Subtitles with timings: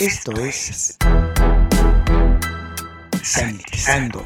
[0.00, 0.96] Esto es
[3.22, 4.24] Sanitizando.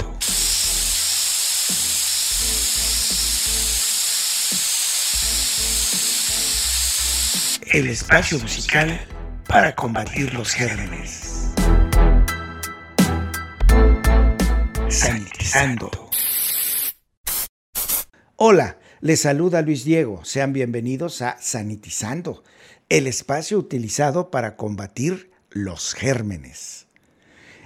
[7.73, 9.01] El espacio musical
[9.49, 11.51] para combatir los gérmenes.
[14.89, 15.91] Sanitizando.
[18.37, 20.25] Hola, les saluda Luis Diego.
[20.25, 22.45] Sean bienvenidos a Sanitizando,
[22.89, 26.87] el espacio utilizado para combatir los gérmenes.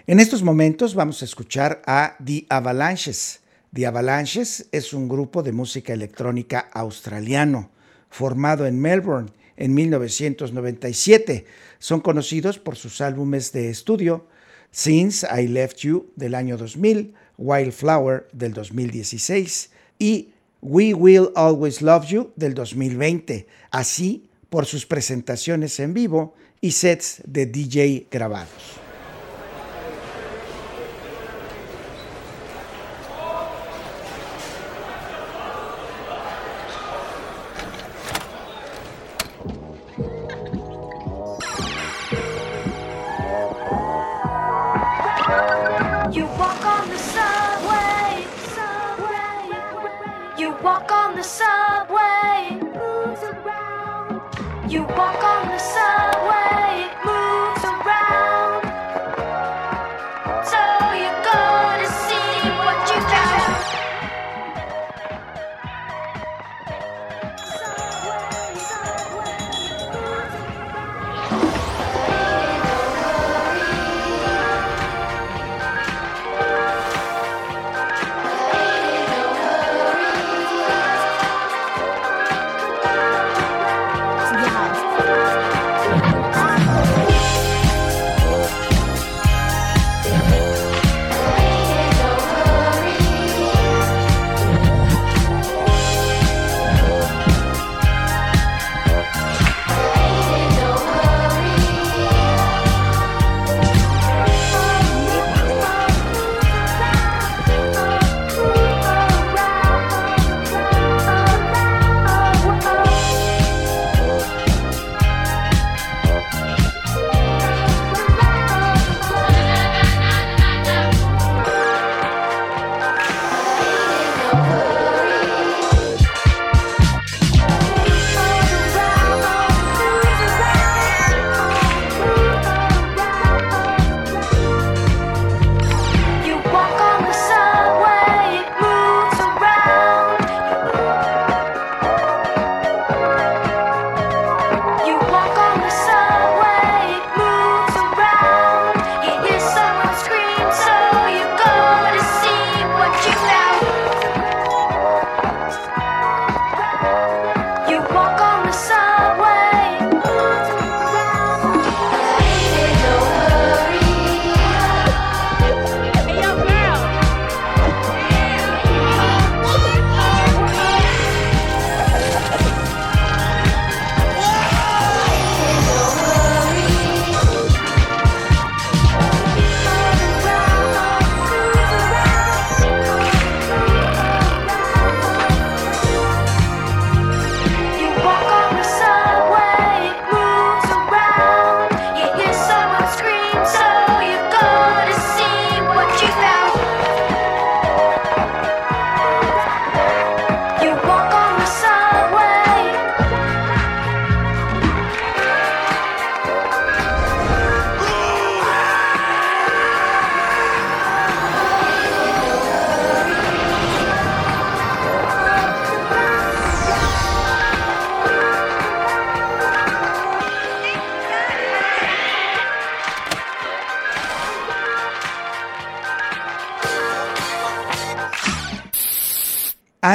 [0.06, 3.40] En estos momentos vamos a escuchar a The Avalanches.
[3.74, 7.70] The Avalanches es un grupo de música electrónica australiano
[8.10, 11.46] formado en Melbourne en 1997.
[11.78, 14.26] Son conocidos por sus álbumes de estudio
[14.70, 22.06] Since I Left You del año 2000, Wildflower del 2016 y We Will Always Love
[22.06, 28.87] You del 2020, así por sus presentaciones en vivo y sets de DJ grabados.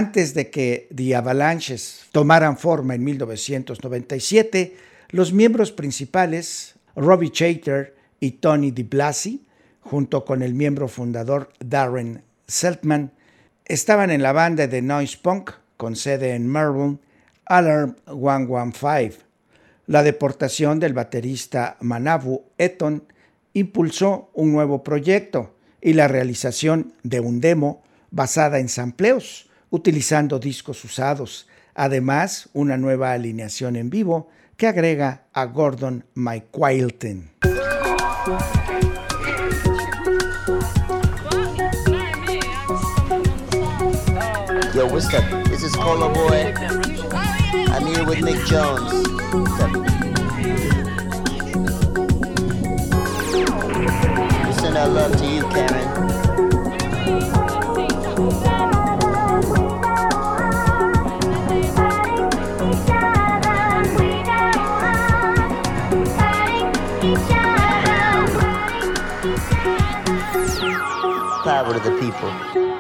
[0.03, 4.75] Antes de que The Avalanches tomaran forma en 1997,
[5.11, 9.45] los miembros principales, Robbie Chater y Tony DiBlasi,
[9.79, 13.13] junto con el miembro fundador Darren Seltman,
[13.63, 16.99] estaban en la banda de noise punk con sede en Melbourne,
[17.45, 19.19] Alarm 115.
[19.87, 23.05] La deportación del baterista Manabu Eton
[23.53, 30.85] impulsó un nuevo proyecto y la realización de un demo basada en sampleos utilizando discos
[30.85, 37.31] usados, además una nueva alineación en vivo que agrega a Gordon McQuilton.
[44.75, 45.23] Yo, what's up?
[45.49, 46.53] This is Colo Boy.
[47.73, 48.91] I'm here with Mick Jones.
[54.55, 56.22] Send our love to you, Karen.
[71.43, 72.72] Power to the people.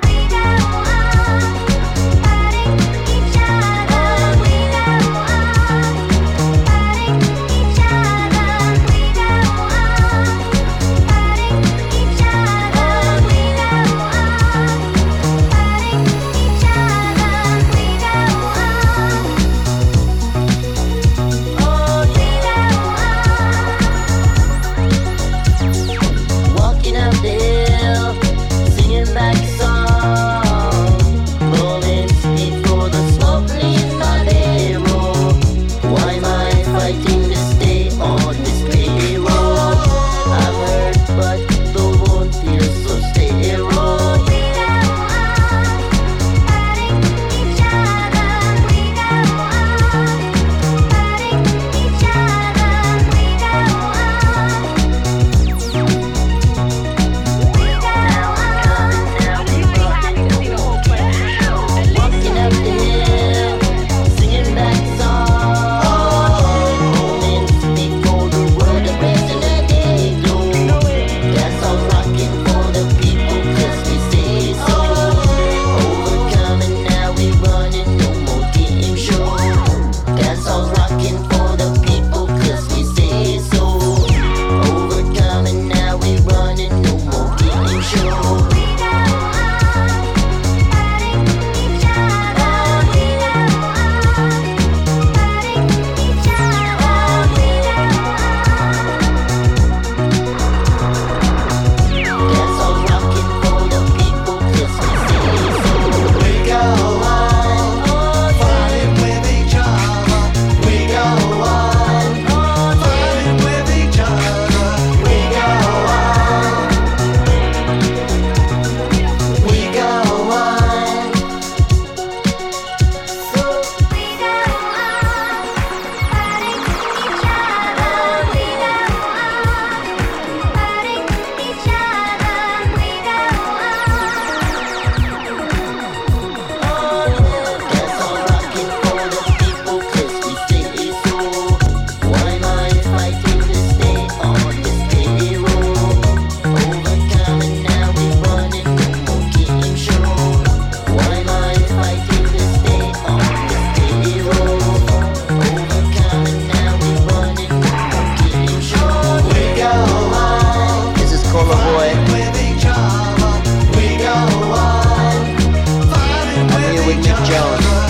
[167.23, 167.82] Jones.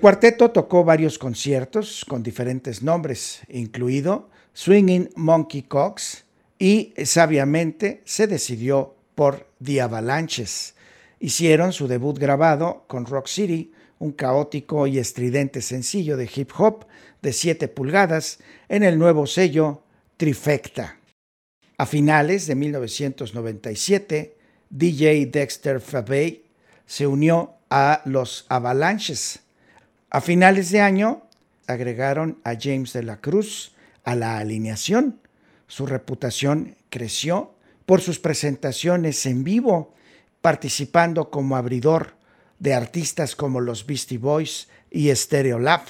[0.00, 6.24] El cuarteto tocó varios conciertos con diferentes nombres, incluido Swinging Monkey Cox,
[6.58, 10.74] y sabiamente se decidió por The Avalanches.
[11.18, 16.86] Hicieron su debut grabado con Rock City, un caótico y estridente sencillo de hip hop
[17.20, 18.38] de 7 pulgadas
[18.70, 19.82] en el nuevo sello
[20.16, 20.98] Trifecta.
[21.76, 24.38] A finales de 1997,
[24.70, 26.46] DJ Dexter Fabey
[26.86, 29.40] se unió a los Avalanches.
[30.12, 31.22] A finales de año
[31.68, 35.20] agregaron a James de la Cruz a la alineación.
[35.68, 37.54] Su reputación creció
[37.86, 39.94] por sus presentaciones en vivo,
[40.40, 42.16] participando como abridor
[42.58, 45.82] de artistas como los Beastie Boys y Stereolab.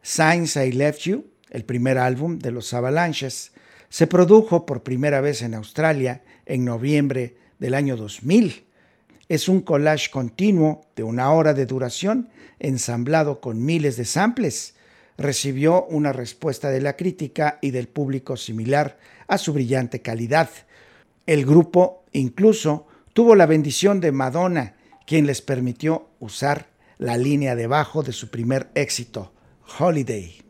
[0.00, 3.52] Signs I Left You, el primer álbum de los Avalanches,
[3.90, 8.65] se produjo por primera vez en Australia en noviembre del año 2000.
[9.28, 12.28] Es un collage continuo de una hora de duración
[12.60, 14.74] ensamblado con miles de samples,
[15.18, 20.48] recibió una respuesta de la crítica y del público similar a su brillante calidad.
[21.26, 26.68] El grupo incluso tuvo la bendición de Madonna, quien les permitió usar
[26.98, 29.32] la línea de bajo de su primer éxito,
[29.78, 30.45] Holiday.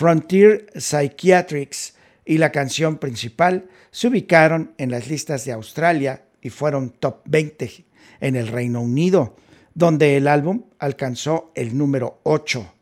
[0.00, 1.92] Frontier Psychiatrics
[2.24, 7.84] y la canción principal se ubicaron en las listas de Australia y fueron top 20
[8.20, 9.36] en el Reino Unido,
[9.74, 12.72] donde el álbum alcanzó el número 8.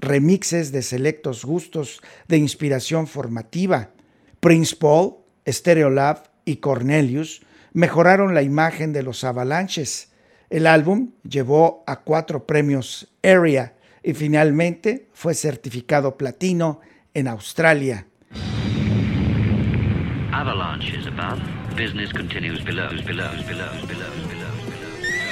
[0.00, 3.90] Remixes de selectos gustos de inspiración formativa.
[4.40, 7.42] Prince Paul Stereolab y Cornelius
[7.74, 10.08] mejoraron la imagen de los Avalanches.
[10.50, 13.75] El álbum llevó a cuatro premios Area
[14.06, 16.80] y finalmente fue certificado platino
[17.12, 18.06] en Australia.
[20.32, 21.40] Avalanche is above.
[21.74, 24.46] Business continues below, below, below, below, below.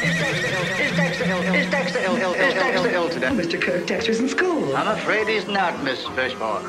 [0.02, 1.54] Is Dexter ill?
[1.54, 2.34] Is Dexter ill?
[2.34, 3.28] Is Dexter ill today?
[3.28, 3.60] Mr.
[3.62, 4.76] Kirk, Dexter's in school.
[4.76, 6.64] I'm afraid he's not, Miss Fishbone.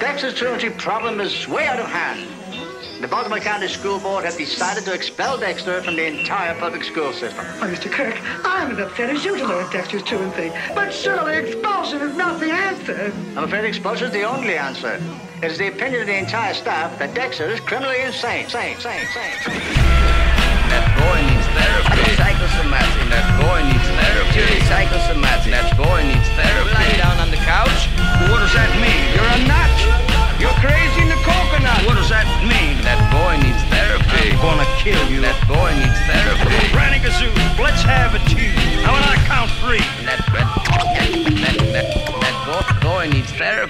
[0.00, 2.28] Dexter's truancy problem is way out of hand.
[3.04, 7.12] The Baltimore County School Board has decided to expel Dexter from the entire public school
[7.12, 7.44] system.
[7.60, 7.92] Why, Mr.
[7.92, 10.50] Kirk, I'm as upset as you to learn Dexter's truancy.
[10.74, 13.12] But surely expulsion is not the answer.
[13.36, 14.98] I'm afraid expulsion is the only answer.
[15.42, 18.48] It is the opinion of the entire staff that Dexter is criminally insane.
[18.48, 19.60] Sane, sane, sane, sane.
[20.72, 22.08] That boy needs therapy.
[22.16, 23.04] Psychosomatic.
[23.12, 24.64] That boy needs therapy.
[24.64, 25.52] Psychosomatic.
[25.52, 25.93] That boy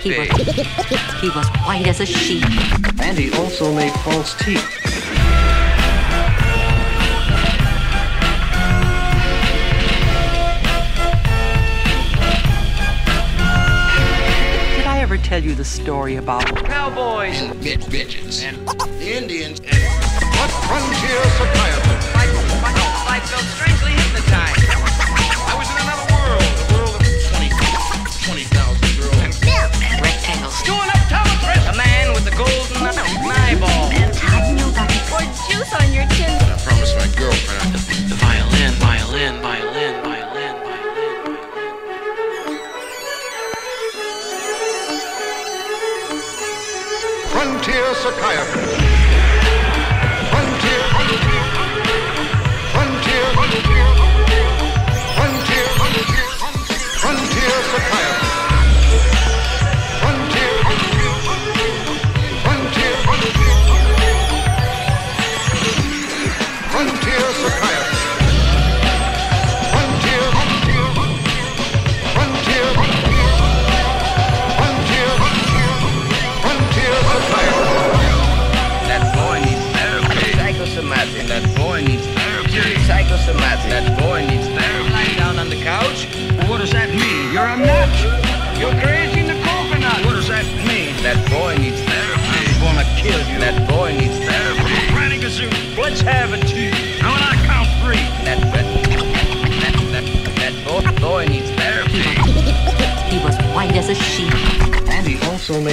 [0.04, 0.28] He was,
[1.22, 2.44] he was white as a sheet.
[3.00, 4.62] And he also made false teeth.
[14.76, 18.42] Did I ever tell you the story about Cowboys and Bitch, bitches.
[18.44, 18.58] And
[19.00, 19.60] Indians.
[19.60, 19.82] And
[20.36, 22.14] what frontier psychiatrist?
[22.14, 22.26] I,
[22.62, 24.83] I, I felt strangely hypnotized.
[48.04, 48.63] Psychiatrist.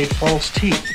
[0.02, 0.88] Made false teeth.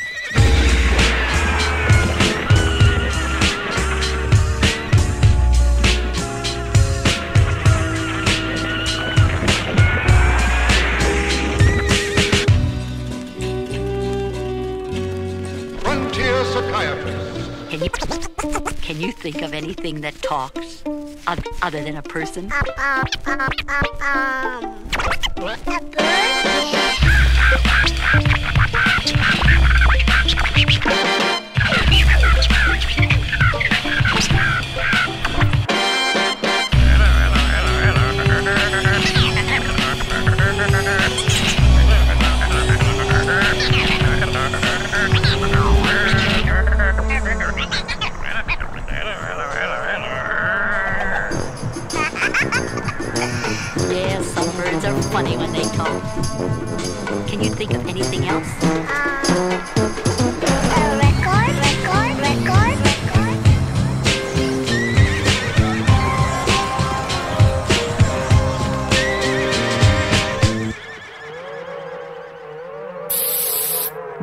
[15.82, 17.70] Frontier psychiatrist.
[17.70, 17.90] Can you
[18.82, 20.82] can you think of anything that talks
[21.28, 22.50] oth- other than a person?
[22.52, 23.40] Um, um,
[24.02, 24.86] um,
[25.38, 26.05] yeah,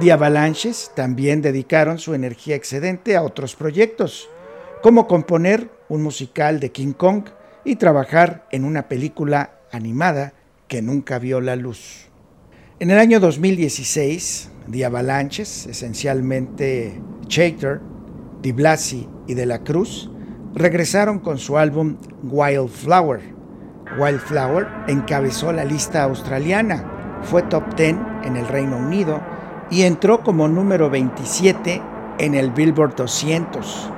[0.04, 4.30] The Avalanches también dedicaron su energía excedente a otros proyectos,
[4.82, 7.24] como componer un musical de King Kong
[7.64, 10.34] y trabajar en una película animada
[10.68, 12.10] que nunca vio la luz.
[12.82, 17.80] En el año 2016, The Avalanches, esencialmente Chater,
[18.42, 20.12] Di Blasi y De la Cruz,
[20.54, 23.22] regresaron con su álbum Wildflower.
[23.98, 29.33] Wildflower encabezó la lista australiana, fue top 10 en el Reino Unido
[29.74, 31.82] y entró como número 27
[32.20, 33.93] en el Billboard 200.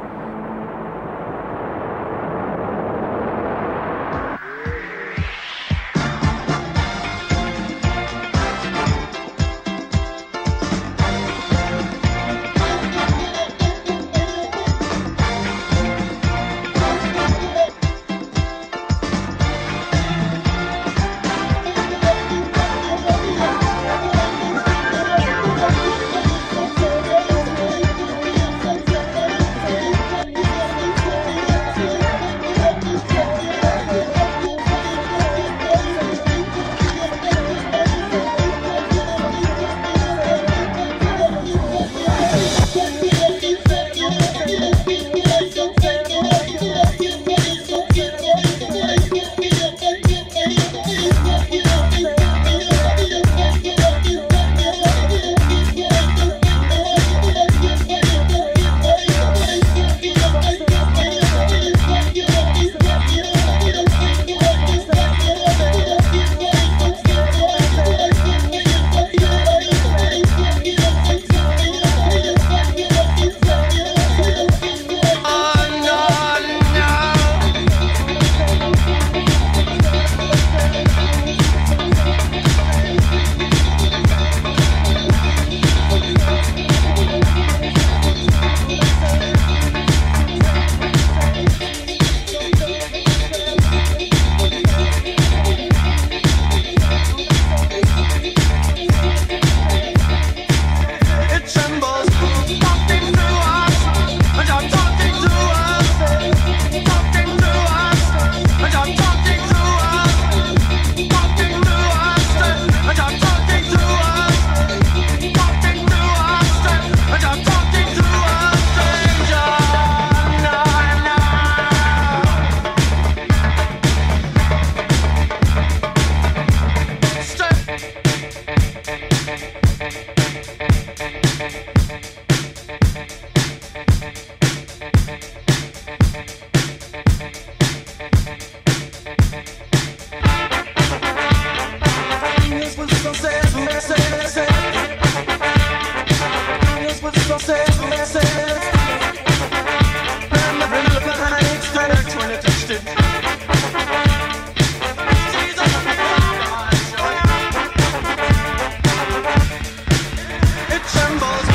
[161.19, 161.54] symbols.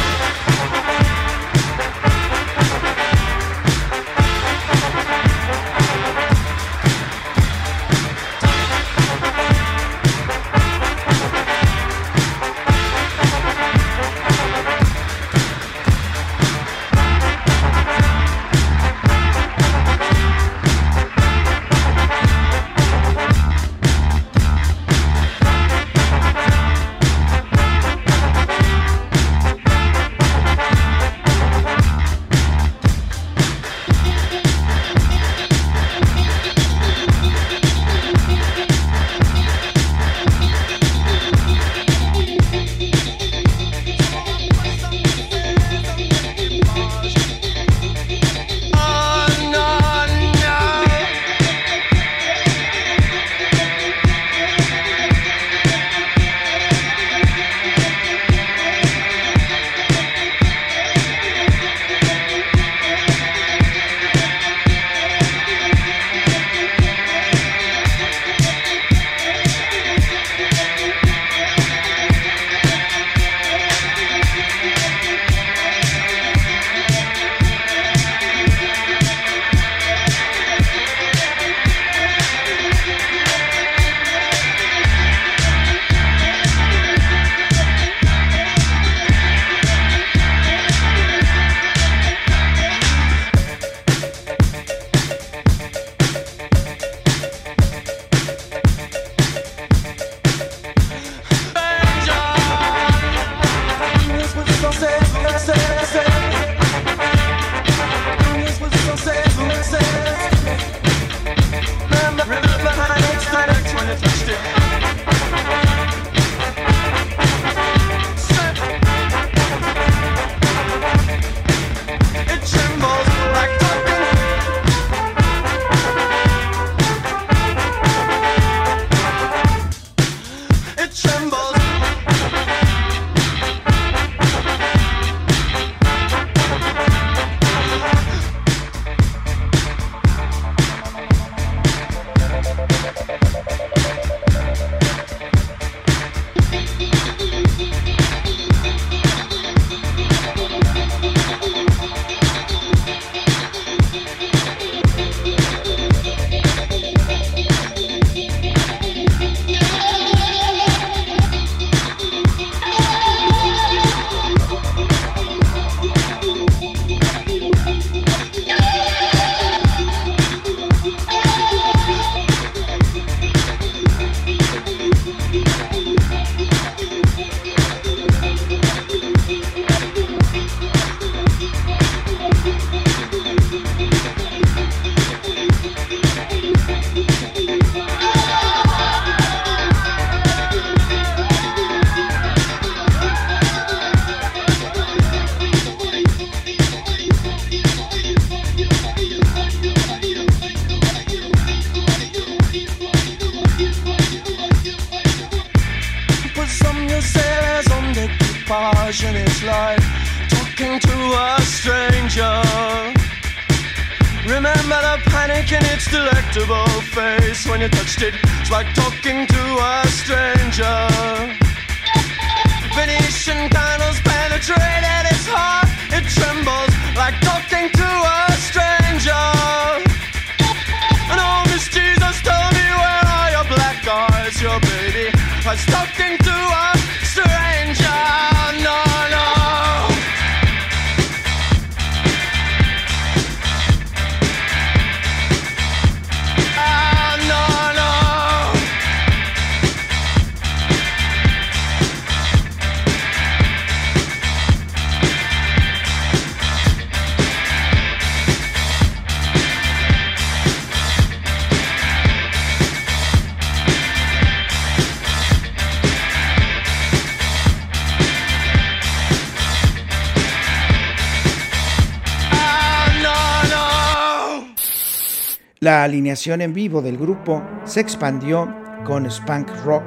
[275.80, 279.84] La alineación en vivo del grupo se expandió con Spunk Rock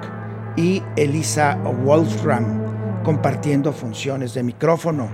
[0.58, 1.54] y Elisa
[1.86, 5.08] Wolfram compartiendo funciones de micrófono.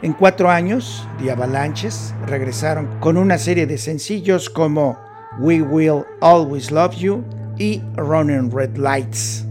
[0.00, 4.98] En cuatro años, The Avalanches regresaron con una serie de sencillos como
[5.38, 7.22] We Will Always Love You
[7.58, 9.44] y Running Red Lights.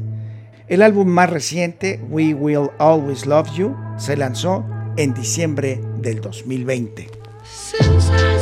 [0.68, 4.66] El álbum más reciente, We Will Always Love You, se lanzó
[4.98, 7.08] en diciembre del 2020.
[7.44, 8.41] Since I saw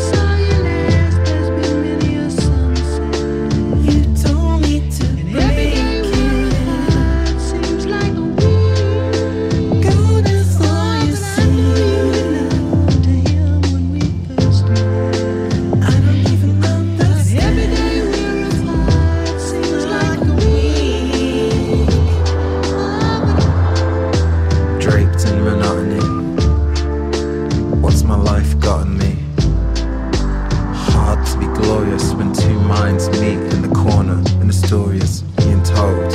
[34.08, 36.12] and the story is being told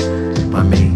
[0.50, 0.93] by me.